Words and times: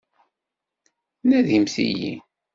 Nadimt-iyi. 1.27 2.13